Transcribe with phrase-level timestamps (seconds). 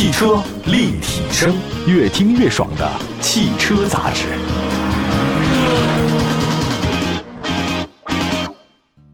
[0.00, 1.54] 汽车立体声，
[1.86, 4.28] 越听越爽的汽车杂志。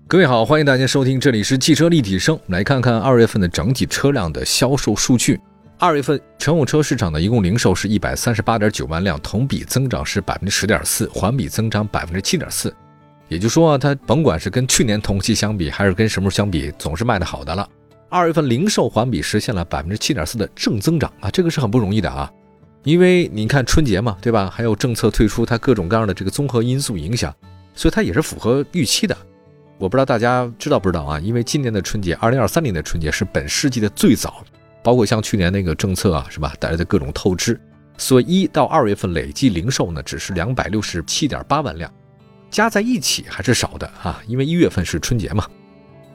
[0.07, 2.38] 各位好，欢迎大家收听，这里是汽车立体声。
[2.46, 5.41] 来看看二月份的整体车辆的销售数据。
[5.77, 12.73] 二月份乘用车市场的一共零售是一百三十八点九万辆，同比增长是百分之十点四，环比增长百分之七点四。
[13.27, 17.68] 也就说啊，它甭管是跟去年同期相比，还是跟什么时候相比，总是卖的好的了。
[18.09, 22.30] 二月份零售环比实现了百分之七点四的正增长啊，这个是很不容易的啊。
[22.84, 24.48] 因为你看春节嘛，对吧？
[24.48, 27.34] 还有政策退出，它各种各样的这个综合因素影响，
[27.74, 29.16] 所以它也是符合预期的。
[29.77, 31.19] 我不知道大家知道不知道啊？
[31.19, 34.45] 因为今年的春节，二零二三年的春节是本世纪的最早，
[34.84, 36.54] 包括像去年那个政策啊，是吧？
[36.60, 37.60] 带来的各种透支，
[37.98, 41.93] 所以一到二月份累计零售呢，只是两百六十七点八万辆。
[42.48, 45.45] 加在一起还是少的啊，因为一月份是春节嘛。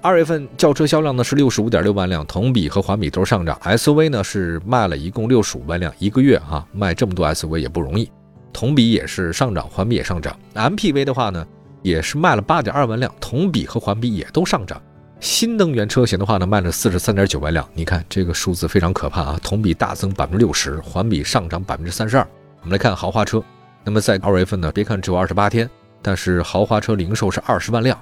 [0.04, 3.56] 二月份轿车销量呢是六十五点六万辆，同比和环比都上涨。
[3.64, 8.12] SUV 呢是卖了一共六十五万辆，一个月哈卖这么多 SUV 也不容易，
[8.52, 10.36] 同比也是上涨，环比也上涨。
[10.56, 11.46] MPV 的话呢
[11.84, 14.82] 也是卖了八点二万辆，同比和环比也都上涨。
[15.20, 22.28] 新能源车型的话呢卖了四十三点九万辆，你看这个数字非常可怕啊，同比大增百分之六十，环比上涨百分之三十二。
[22.62, 23.40] 我们来看豪华车，
[23.84, 25.70] 那么在二月份呢，别看只有二十八天。
[26.02, 27.96] 但是豪华车零售是二十万辆，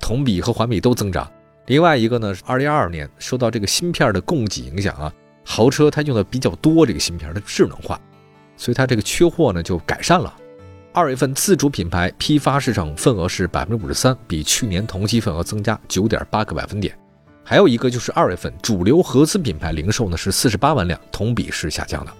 [0.00, 1.30] 同比和环比都增长。
[1.66, 5.12] 另外一个呢，是二零二二年受到这个芯片的供给影响啊，
[5.44, 7.98] 豪车它用的比较多这个芯片的智能化，
[8.56, 10.32] 所以它这个缺货呢就改善了。
[10.92, 16.96] 二月份自主品牌批发市场份额是百分之五十三，比去年同期份额增加九点八个百分点。
[17.42, 22.12] 还有一个就是二月份主流合资品牌零售呢是四十八万辆，同比是下降的，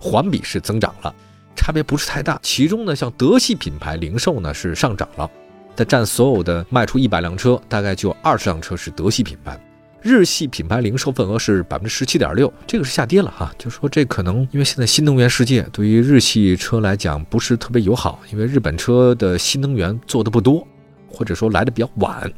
[0.00, 1.14] 环比是增长了。
[1.54, 5.30] 差别不是太大，其中呢，像德系品牌零售呢是上涨了，
[5.76, 9.60] 它占所有的卖出一百辆车，大概就二十辆车是德系品牌。
[10.02, 20.66] 日系品牌零售份额是百分之十七点六，这个是下跌了哈，就说这可能因为现在新能源世界对于日系车来讲不是特别友好，因为日本车的新能源做的不多，
[21.10, 22.32] 或者说来的比较晚。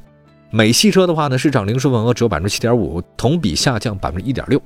[0.50, 4.58] 美系车的话呢，市场零售份额只有百分之七点五，同比下降百分之一点六。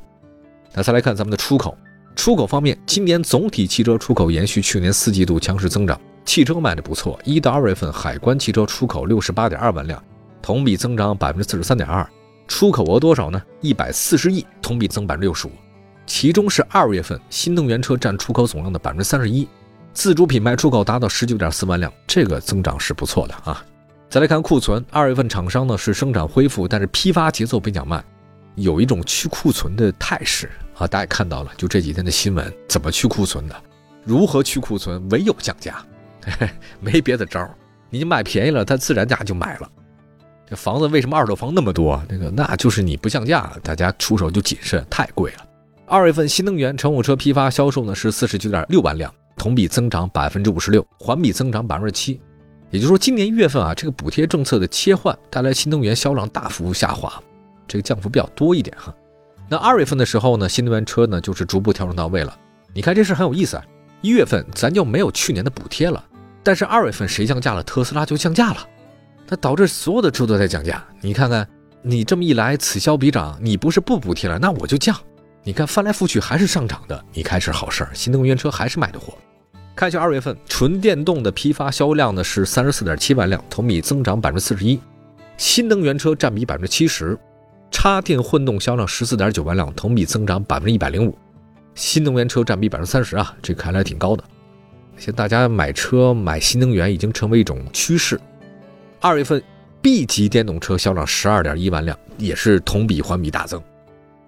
[0.73, 1.77] 那再来看咱们的出口。
[2.15, 7.19] 出口方面，今年总体汽车出口延续去年四季度强势增长，汽车卖的不错。
[7.25, 10.03] 一到二月份，海关汽车出口六十八点二万辆，
[10.41, 12.09] 同比增长百分之四十三点二，
[12.49, 13.43] 出口额多少呢？
[13.61, 15.51] 一百四十亿，同比增百分之六十五。
[16.07, 19.49] 其中是二月份新能源车占出口总量的百分之三十一，
[19.93, 23.65] 自主品牌出口达到十九点四万辆，这个增长是不错的啊。
[24.11, 28.05] 再来看库存，二月份厂商呢是生产恢复，但是批发节奏比较慢，
[28.57, 30.51] 有一种去库存的态势。
[30.77, 33.55] 啊，大家也看到了，就这几天的新闻，怎么去库存的？
[34.05, 35.07] 如何去库存？
[35.11, 35.83] 唯有降价，
[36.81, 37.55] 没别的招儿。
[37.91, 39.71] 你卖便宜了，它自然价就买了。
[40.49, 42.03] 这房子为什么二手房那么多？
[42.09, 45.47] 那个那就是你不降价，大家出手就谨慎，太贵了。
[45.87, 52.21] 二月份新能源乘用车批发销售呢是四十九点六万辆，同比增长百分之五十六，环比增长百分之七。
[52.71, 57.13] 也就是说，今年一月份啊，这个补贴政策的切换带来新能源销量大幅下滑，
[57.69, 58.95] 这个降幅比较多一点哈。
[59.51, 62.35] 那二月份的时候呢，新能源车呢就是逐步调整到位了。
[62.73, 63.65] 你看这事很有意思啊。
[64.01, 66.03] 一月份咱就没有去年的补贴了，
[66.43, 67.63] 但是二月份谁降价了？
[67.63, 68.69] 特斯拉就降价了，
[69.27, 70.85] 它导致所有的车都在降价。
[71.01, 71.49] 你看看，
[71.83, 73.39] 你这么一来，此消彼长。
[73.41, 74.97] 你不是不补贴了，那我就降。
[75.45, 79.17] 你看翻来覆去还是上涨的，你开是好事儿，新能源车还是卖的火。
[79.75, 84.79] 看一下二月份纯电动的批发销量呢是三十四点七万辆，同比增长百分之四十一，
[85.37, 87.19] 新能源车占比百分之七十。
[87.71, 91.17] 插电混动销量十四点九万辆，同比增长百分之一百零五，
[91.75, 94.23] 新能源车占比百分之三十啊，这看来挺高的。
[94.97, 98.21] 现在大家买车买新能源已经成为一种趋势。
[99.01, 99.43] 二月份
[99.81, 103.61] B 级电动车销量十二点一万辆，也是同比环比大增，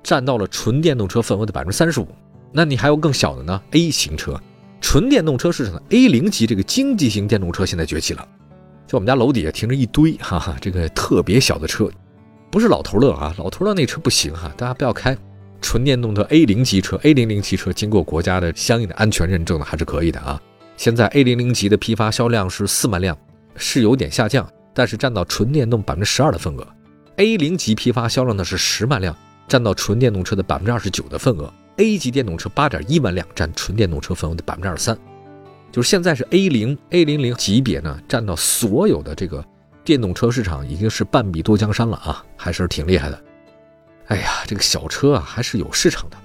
[0.02, 2.08] 占到了纯电动车份额的百分之三十五。
[2.50, 4.40] 那你还有更小的呢？A 型车，
[4.80, 8.26] 纯电动车市场的 A 零级这个经济型电动车现在崛起了，
[8.86, 11.88] 就我们家楼底下停着一堆，哈哈，这个特别小的车。
[12.50, 15.16] 不是老头乐啊，老头乐那车不行哈，大家不要开。
[15.60, 20.40] 纯电动的 A 零级车，A 零零汽车经过国家的相应的安全认证的还是可以的啊。
[20.76, 23.16] 现在 A 零零级的批发销量是四万辆，
[23.56, 26.66] 是有点下降，但是占到纯电动百分之十二的份额。
[27.16, 29.16] A 零级批发销量呢是十万辆，
[29.46, 31.52] 占到纯电动车的百分之二十九的份额。
[31.76, 34.98] A 级电动车八点一万辆，占纯电动车份额的百分之二十三。
[35.72, 39.44] 就是现在是 A 零 A 零零级别呢，占到所有的这个。
[39.84, 43.20] 电动车市场已经是半壁多江山了啊，还是挺厉害的。
[44.06, 46.16] 哎呀，这个小车啊还是有市场的。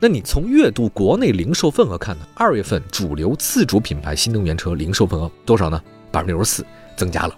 [0.00, 2.24] 那你从月度国内零售份额看呢？
[2.36, 5.82] 二月份主流自主品牌新能源车零售份额多少呢？
[6.12, 6.64] 百分之六十四，
[6.96, 7.36] 增加了。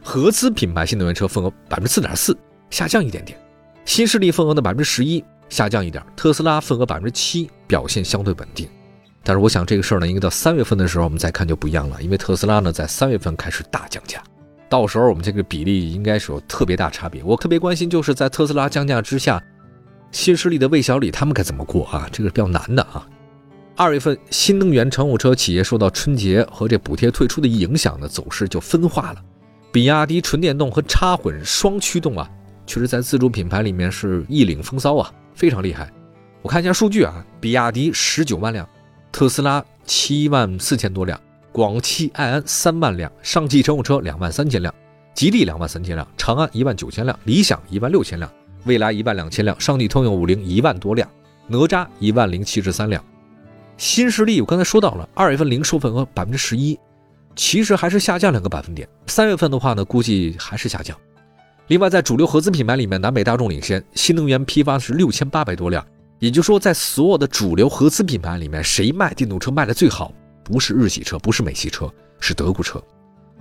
[0.00, 2.36] 合资品牌新能源车份额百分之四点四，
[2.70, 3.36] 下降一点点。
[3.84, 8.68] 新势力份额的百分之十一，下降一点，特斯拉份额百分之七，表现相对稳定。
[9.24, 14.22] 但是我想这个事儿呢，应该到三月份的时候我们再看就不一样了，因为特斯拉呢在三月份开始大降价，
[14.68, 17.20] 到时候我们这个比例应该是有特别大差别。
[17.24, 19.42] 我特别关心就是在特斯拉降价之下，
[20.12, 22.08] 新势力的魏小李他们该怎么过啊？
[22.10, 23.06] 这个比较难的啊。
[23.76, 29.22] 二月份新能源乘用车企业受到春节和这补贴退出的影响呢，走势就分化了。
[29.72, 32.28] 比亚迪纯电动和插混双驱动啊，
[32.66, 35.90] 确实在自主品牌里面是一领风骚啊，非常厉害。
[36.42, 38.68] 我看一下数据啊，比亚迪十九万辆，
[39.12, 41.18] 特斯拉七万四千多辆，
[41.52, 44.74] 广汽埃安三万辆，上汽乘用车两万三千辆，
[45.14, 48.30] 吉利两万三千辆，长安一万九千辆，理想一万六千辆，
[48.64, 51.08] 蔚来一万两千辆，上汽通用五菱一万多辆，
[51.46, 53.04] 哪吒一万零七十三辆。
[53.76, 56.78] 新势力，我刚才说到了，二月份零售份额百分之十一，
[57.34, 58.86] 其实还是下降两个百分点。
[59.06, 60.96] 三月份的话呢，估计还是下降。
[61.68, 65.84] 另外，在主流合资品牌里面，南北大众领先，新能源批发是六千八百多辆。
[66.18, 70.12] 也就是说，在所有的主流合资品牌里面，谁卖电动车卖的最好？
[70.44, 72.82] 不是日系车，不是美系车，是德国车。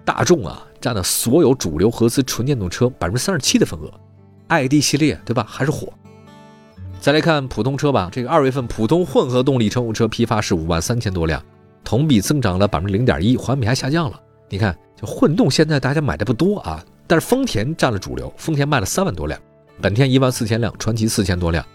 [0.05, 3.91] 大众啊，占了所有主流合资纯电动车百分之三十七的份额。
[4.49, 5.45] ID 系列，对吧？
[5.49, 5.87] 还是火。
[6.99, 11.41] 再来看普通车吧，这个二月份普通混合动力乘用车批发是五万三千多辆，
[11.83, 14.19] 同比增长了百分之零点一，环比还下降了。
[14.49, 19.39] 你看，就混动现在大家买的不多啊，但是丰田占了主流，丰田卖了三万多辆，
[19.79, 21.65] 本田一万四千辆，传祺四千多辆，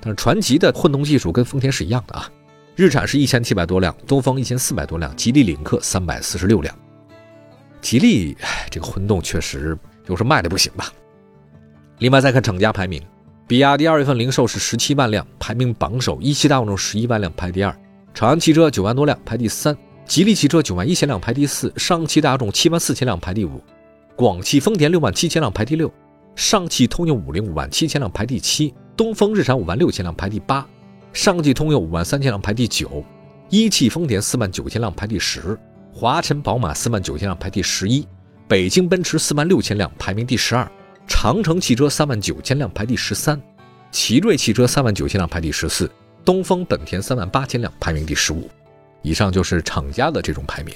[0.00, 2.28] 但是传祺的混动技术跟丰田是一样的啊。
[2.74, 6.74] 日产是一千七百多辆，东风一千四百多辆，吉利领克三百四十六辆。
[7.80, 8.36] 吉利，
[8.70, 9.78] 这个混动确实
[10.08, 10.90] 就是卖的不行吧。
[12.02, 13.00] 另外再看厂家排名。
[13.46, 17.72] 比亚迪二月份零售是十七万辆，排名榜首；一汽大众十一万辆，排第二；
[18.12, 19.72] 长安汽车九万多辆，排第三；
[20.04, 23.52] 吉利汽车九万一千辆，排第四；上汽大众七万四千辆，排第五；
[24.16, 25.86] 广汽丰田六万七千辆，排第六；
[26.34, 30.66] 上汽通用五菱五万七千辆，排第七；东风日产五万六千辆，排第八；
[31.12, 32.88] 上汽通用五万三千辆，排第九；
[33.48, 35.56] 一汽丰田四万九千辆，排第十；
[35.94, 38.04] 华晨宝马四万九千辆，排第十一；
[38.48, 40.68] 北京奔驰四万六千辆，排名第十二。
[41.06, 43.40] 长城汽车三万九千辆排第十三，
[43.90, 45.90] 奇瑞汽车三万九千辆排第十四，
[46.24, 48.48] 东风本田三万八千辆排名第十五。
[49.02, 50.74] 以上就是厂家的这种排名。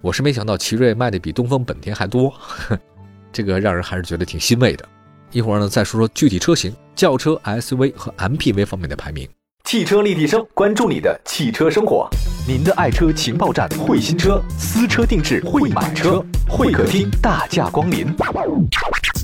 [0.00, 2.32] 我是没想到奇瑞卖的比东风本田还多，
[3.32, 4.86] 这个让人还是觉得挺欣慰的。
[5.30, 9.28] 一会儿呢再说说具体车型，轿车、SUV 和 MPV 方面的排名。
[9.64, 12.08] 汽车立体声，关注你的汽车生活。
[12.46, 18.14] 您的爱车情报站，会新车，私车定制，会买车，会客厅大驾光临。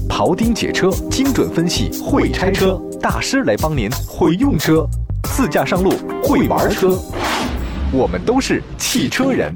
[0.08, 4.84] 庖丁解车，精准分析；会拆车大师来帮您；会用车，
[5.24, 5.90] 自驾上路；
[6.22, 6.98] 会玩车，
[7.92, 9.52] 我们都是汽车人。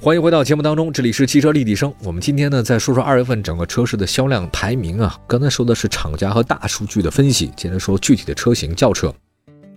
[0.00, 1.92] 欢迎回到节目当中，这里是汽车立体声。
[2.02, 5.16] 我们今天呢，再说说二月份整个车市的销量排名啊。
[5.28, 9.14] 刚才说的是厂家和大数据的分析，接着说具体的车型，轿车。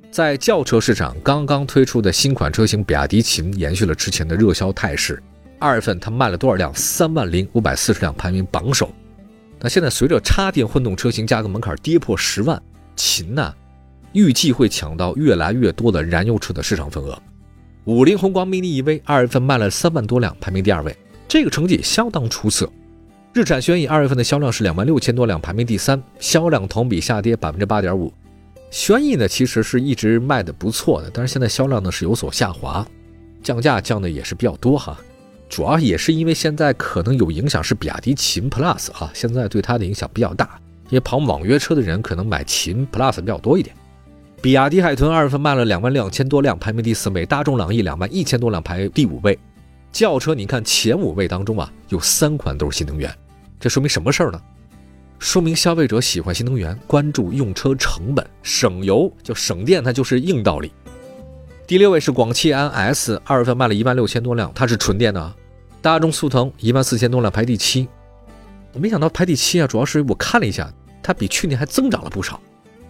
[0.10, 5.22] 在轿车市场，刚刚推出的新款车型比亚迪秦延续了之前的热销态势。
[5.60, 6.74] 二月份它卖了多少辆？
[6.74, 8.90] 三万零五百四十辆，排名榜首。
[9.60, 12.62] 那现在随着插电混动车型价格门槛跌破十万，
[12.96, 13.54] 秦呢
[14.14, 17.22] 预计会抢到越来越多的燃油车的市场份额。
[17.84, 20.96] 五菱宏光 mini EV 二月份卖了三万多辆，排名第二位，
[21.28, 22.72] 这个成绩相当出色。
[23.34, 28.13] 日产轩逸二月份的销量是两万六千多辆，排名第三，销量同比下跌百分之八点五。
[28.72, 32.88] 轩逸呢其实是一直卖的不错的，但是现在销量呢是有所下滑，
[33.44, 34.98] 降价降的也是比较多哈。
[35.50, 43.75] 主要也是因为现在可能有影响是比亚迪秦 Plus 啊，现在对它的影响比较大，因为跑网约车的人可能买秦 Plus 比较多一点。
[44.41, 49.38] 比亚迪海豚二月份卖了两万两千多辆，排名第四位；大众朗逸两万一千多辆，排第五位。
[49.91, 53.13] 轿车你看前五位当中啊，有三款都是新能源，
[53.60, 54.39] 这说明什么事儿呢？
[55.18, 60.72] 说明消费者喜欢新能源，关注用车成本，省油就省电，它就是硬道理。
[61.68, 65.34] 第六位是广汽安 S，二月份卖了一万六千多辆，它是纯电的。
[65.81, 67.88] 大众速腾一万四千多辆排第七，
[68.74, 70.71] 我没想到排第七啊，主要是我看了一下，
[71.01, 72.39] 它比去年还增长了不少。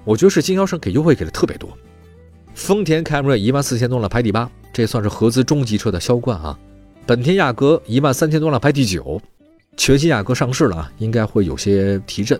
[0.03, 1.69] 我觉得是经销商给优惠给的特别多。
[2.55, 6.58] 丰田凯美瑞一万四千多辆排第八，这算是合资中级车的销冠啊。
[7.05, 9.22] 本田雅阁一万三千多辆排第九，
[9.77, 12.39] 全新雅阁上市了啊，应该会有些提振。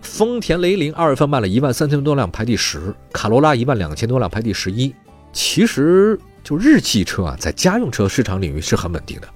[0.00, 4.94] 丰田雷凌二月份卖了一万三千多辆排第十，卡罗拉一万两千多辆排第十一。
[5.32, 9.28] 其实就日系车啊，在家用车市场领域是很稳定的。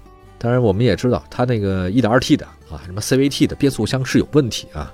[0.43, 4.93] 当然，我们也知道它那个 1.2T 的啊，什么 CVT 的变速箱是有问题啊。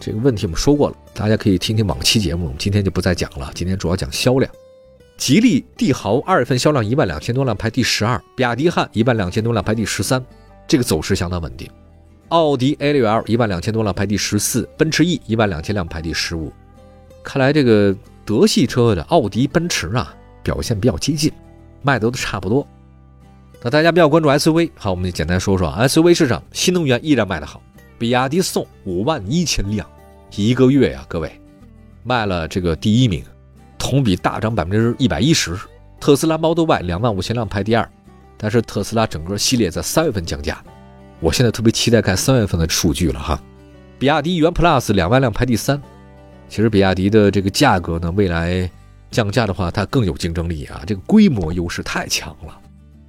[0.00, 3.48] 这个问题我们说过了，大家可以听听往期节目，我们今天就不再讲了。
[3.54, 4.50] 今天主要讲销量。
[5.16, 10.20] 吉利帝豪二月份销量一万两千多辆，排第十二；比亚迪汉一万两千多辆，排第十三。
[10.66, 11.70] 这个走势相当稳定。
[12.30, 16.52] 奥迪 A6L 一万两千多辆排第十四，奔驰 E 一万两千辆排第十五。
[17.22, 20.12] 看来这个德系车的奥迪、奔驰啊，
[20.42, 21.32] 表现比较接近，
[21.82, 22.66] 卖的都差不多。
[23.60, 27.60] 那大家比较关注 SUV，好，我们就简单说说 SUV 市场，新能源依然卖得好。
[27.98, 29.84] 比亚迪宋五万一千辆，
[30.36, 31.40] 一个月呀，各位
[32.04, 33.24] 卖了这个第一名，
[33.76, 35.58] 同比大涨百分之一百一十。
[35.98, 37.90] 特斯拉 Model Y 两万五千辆排第二，
[38.36, 40.62] 但是特斯拉整个系列在三月份降价。
[41.18, 43.42] 我现在特别期待看三月份的数据了哈，
[43.98, 45.82] 比亚迪元 Plus 两万辆排第三，
[46.48, 48.70] 其实比亚迪的这个价格呢，未来
[49.10, 52.56] 降价的话，它更有竞争力啊，这个规模优势太强了。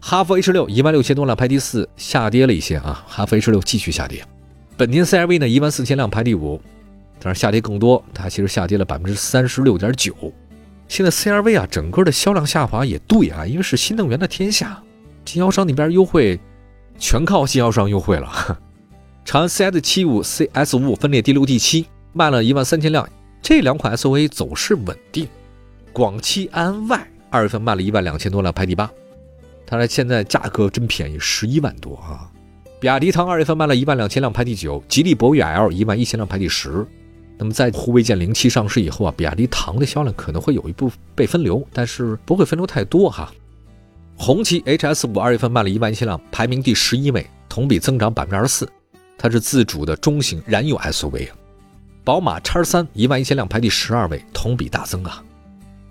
[0.01, 4.25] 哈弗 H 六一万六千多辆排第四，下跌了一些啊，哈弗 H 六继续下跌。
[4.77, 6.61] 本田 CR-V 呢一万四千辆排第五，
[7.19, 10.13] 但是下跌更多，它其实下跌了百分之三十六点九。
[10.87, 14.81] 现在 CR-V 啊，整个的销量下滑也对啊，因为是新能源的天下，
[15.25, 16.39] 经销商那边优惠。
[16.97, 18.59] 全靠经销商优惠了。
[19.23, 23.07] 长安 CS 七五、CS 五五分列第六、第七，卖了一万三千辆。
[23.41, 25.27] 这两款 SUV 走势稳定。
[25.93, 28.91] 广汽安 Y 二月份卖了一万两千多辆，排第八。
[29.69, 32.27] 它的现在价格真便宜，十一万多啊。
[32.79, 34.83] 比亚迪唐二月份卖了一万两千辆，排第九。
[34.87, 36.83] 吉利博越 L 一万一千辆，排第十。
[37.37, 43.31] 那么在护卫舰零七上市以后啊，比亚迪唐的销量可能会有一部分被分流，但是不会分流太多哈。
[44.17, 48.67] 红旗 HS 五二月份卖了一万一千辆，排名第十一位，同比增长百分之二十四。
[49.19, 51.35] 它是自主的中型燃油 SUV 啊。
[52.03, 55.23] 宝马叉三一万一千辆排第十二位，同比大增啊。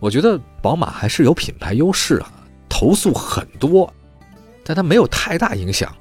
[0.00, 2.32] 我觉得宝马还是有品牌优势啊，
[2.78, 3.92] 投诉很多，
[4.62, 5.92] 但它没有太大影响。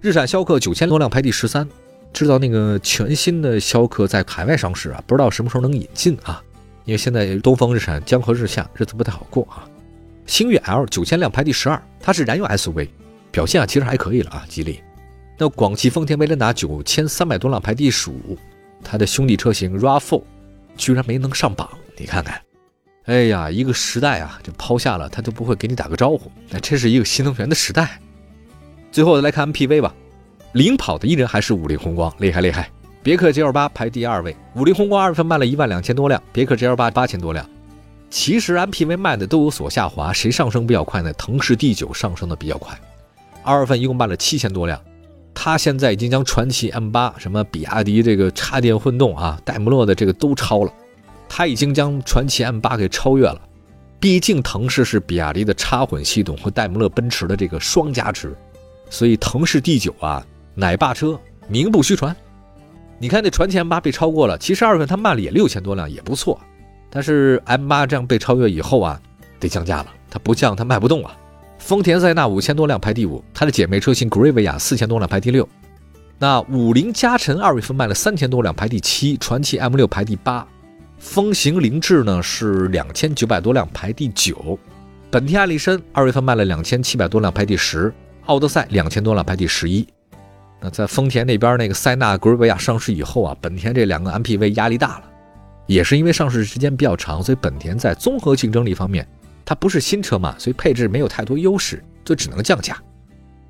[0.00, 1.68] 日产逍客九千多辆排第十三，
[2.12, 6.42] 知道那个全新的逍客在海外上市啊，不知道什么时候能引进啊？
[6.86, 9.62] 因为现在东风日产江河日下，日子不太好过啊。
[10.26, 12.88] 星越 L 九千辆排第十二，它是燃油 SUV，
[13.30, 14.44] 表现啊其实还可以了啊。
[14.48, 14.80] 吉利，
[15.38, 18.36] 那广汽丰田威兰达九千三百多辆排第十五，
[18.82, 20.20] 它的兄弟车型 RAV4
[20.76, 22.42] 居然没能上榜，你看看，
[23.06, 26.30] 哎呀，一个时代啊就抛下了，他都不会给你打个招呼。
[26.48, 27.98] 那这是一个新能源的时代。
[28.92, 29.92] 最后来看 MPV 吧，
[30.52, 32.70] 领跑的依然还是五菱宏光，厉害厉害。
[33.02, 37.44] 别克 GL 八排第二位，五菱宏光二月份卖了一万两千多辆，别克 GL 八八千多辆。
[38.08, 41.12] 其实 MPV 卖的都有所下滑，谁上升比较快呢？
[41.14, 42.78] 腾势 D9 上升的比较快，
[43.42, 44.80] 二月份一共卖了七千多辆。
[45.34, 50.72] 它现在已经将传祺 M8、什么比亚迪这个插电混动啊、戴姆勒的这个都超了，
[51.34, 53.40] 他已经将传祺 M8 给超越了。
[53.98, 58.36] 毕竟腾势是比亚迪的插混系统和戴姆勒奔驰的这个双加持，
[58.90, 60.22] 所以腾势 D9 啊，
[60.54, 62.14] 奶爸车名不虚传。
[62.98, 66.38] 你看那传祺 M8 被超过了，其实二月份它卖了也六千多辆，也不错。
[66.90, 69.00] 但是 M8 这样被超越以后啊，
[69.40, 69.86] 得降价了。
[70.10, 71.16] 它不降，它卖不动啊。
[71.58, 75.48] 丰田塞纳五千多辆排第五，它的姐妹车型 Grevia 四千多辆排第六。
[76.18, 80.46] 那五菱加晨二月份卖了三千多辆排第七，传祺 M6 排第八，
[81.02, 84.56] 风行凌志呢是两千九百多辆排第九。
[85.10, 87.92] 本田艾力绅二月份卖了两千七百多辆排第十，
[88.26, 89.86] 奥德赛两千多辆排第十一。
[90.60, 95.04] 那在丰田那边那个塞纳格瑞维亚上市以后啊，本田这两个 MPV 压力大了。
[95.66, 99.06] 也是因为上市时间比较长，所以本田在综合竞争力方面，
[99.44, 102.80] 它不是新车嘛，所以配置没有太多优势，就只能降价。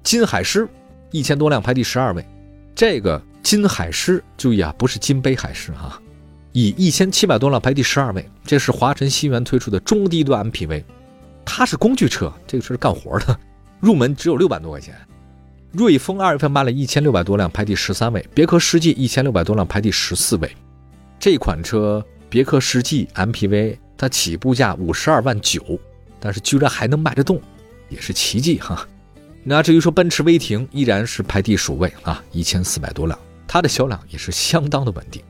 [0.03, 0.67] 金海狮
[1.11, 2.27] 一千多辆排第十二位，
[2.75, 6.01] 这个金海狮注意啊，不是金杯海狮哈，
[6.53, 10.85] 以一千七百多辆排第十二位，这是华晨鑫源推出的中低端 MPV，
[11.45, 13.39] 它是工具车，这个车是干活的，
[13.81, 14.95] 入门只有六万多块钱。
[15.73, 20.55] 瑞风二月份卖了一千六百多辆排第十三位，别克世纪一千六百多辆排第十四位。
[21.19, 25.81] 这款车别克世纪 MPV，它起步价五十二万九，
[26.21, 27.41] 但是居然还能卖得动，
[27.89, 28.87] 也是奇迹哈。
[29.43, 33.19] 那至于说奔驰威霆，依然是排第十位啊，一千四百多辆，
[33.49, 35.23] 它的销量也是相当的稳定。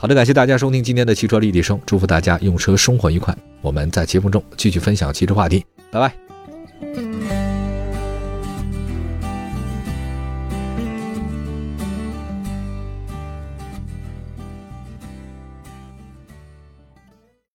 [0.00, 3.36] 好的，感谢大家收听今天的汽车立体声，祝福大家用车生活愉快。
[3.60, 6.27] 我们在节目中继续分享汽车话题，拜拜。